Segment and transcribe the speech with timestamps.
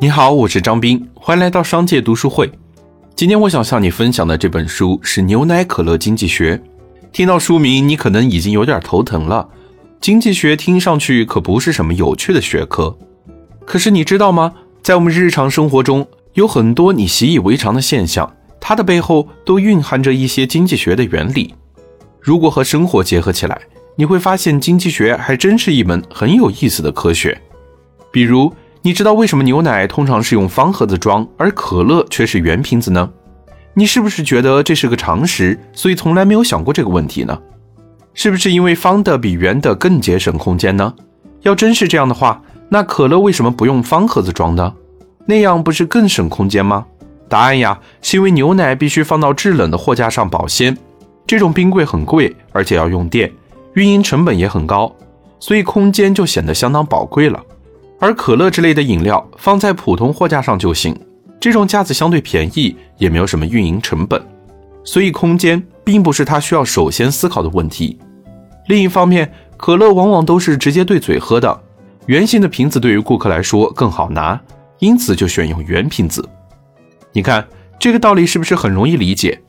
[0.00, 2.48] 你好，我是张斌，欢迎来到商界读书会。
[3.16, 6.56] 今天我想向你分享的这本书是《牛奶可乐经济学》。
[7.10, 9.48] 听到书名，你可能已经有点头疼了。
[10.00, 12.96] 经济学听上去可不是什么有趣的学科。
[13.66, 14.54] 可是你知道吗？
[14.84, 21.52] 在我们日常生活中，有很多你习以为常的现象，它的背后都蕴含着一些经济学的原理。
[22.20, 23.60] 如果和生活结合起来，
[23.96, 27.36] 你会发现经济学还真是一门很有意思的科学。
[28.12, 33.10] 比如，你知道为什么牛奶通常是用方盒子装，而可乐却是圆瓶子呢？
[33.74, 37.38] 你是不是觉得这是个常识，所以从来没有想过这个问题呢？
[38.14, 40.94] 是不是因为方的比圆的更节省空间呢？
[41.42, 44.74] 要真是这样的话，那可乐为什么不用方盒子装呢？
[45.26, 46.86] 那样不是更省空间吗？
[47.28, 50.76] 答案呀，是因为牛奶必须放到制冷的货架上保鲜，
[51.26, 53.30] 这种冰柜很贵，而且要用电，
[53.74, 54.92] 运营成本也很高，
[55.38, 57.40] 所以空间就显得相当宝贵了。
[58.00, 60.96] 而可乐之类的饮料放在普通货架上就行，
[61.40, 64.22] 这种架子相对便宜，也没有什么运营成本，
[64.84, 67.98] 所以空间并不是他需要首先思考的问题。
[68.68, 71.60] 另一方面，可乐往往都是直接对嘴喝的，
[72.06, 74.40] 圆形的瓶子对于顾客来说更好拿，
[74.78, 76.26] 因此就选用圆瓶子。
[77.12, 77.44] 你看
[77.80, 79.40] 这个道理是不是很容易理解？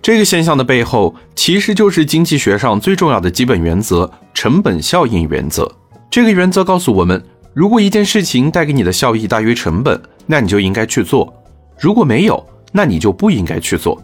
[0.00, 5.70] 这个现象的背后其实就是经济学上最重要的基本原则——成本效应原则。
[6.10, 7.22] 这个原则告诉我们。
[7.54, 11.30] 如果一件事情带给你的效益大于成本，那你就应该去做；
[11.78, 14.02] 如果没有，那你就不应该去做。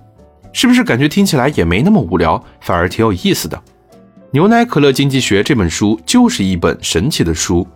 [0.52, 3.56] 是不是感觉听起来也没那么无聊，反而挺有意思的？
[4.32, 7.66] 《牛奶可乐经济学》这本书就是一本神奇的书，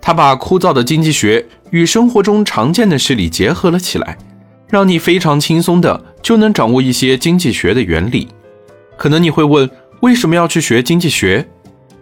[0.00, 4.18] 它把枯燥的经济学与生活中常见的事例结合了起来，
[4.66, 8.26] 让你非常轻松的就能掌握一些经济学的原理。
[8.96, 11.48] 可能你会问，为什么要去学经济学？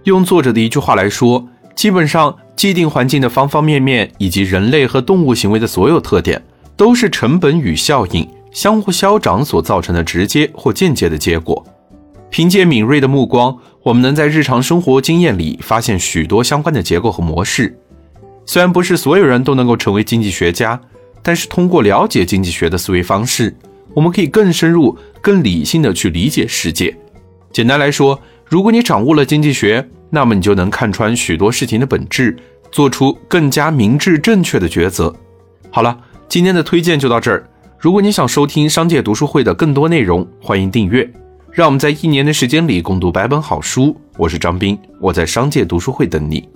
[0.04, 2.34] 用作者的一句话来说，基本上。
[2.60, 6.44] 既定环境的方方面面，以及人类和动物行为的所有特点，
[6.76, 11.64] 都是成本与效应相互消长所造成的直接或间接的结果。
[12.28, 17.74] 凭借敏锐的目光，我们能在日常生活经验里发现许多相关的结构和模式。
[18.44, 20.78] 虽然不是所有人都能够成为经济学家，
[21.22, 23.56] 但是通过了解经济学的思维方式，
[23.94, 26.94] 我们可以更深入、更理性的去理解世界。
[27.50, 28.20] 简单来说，
[28.50, 32.36] 如果你掌握了经济学，那么你就能看穿许多事情的本质。
[32.72, 35.12] 做出更加明智正确的抉择。
[35.70, 35.96] 好了，
[36.28, 37.44] 今天的推荐就到这儿。
[37.78, 41.08] 如果你想收听商界读书会的更多内容，欢迎订阅。
[41.50, 43.96] 让我们在一年的时间里共读百本好书。
[44.16, 46.48] 我是张斌，我在商界读书会等你。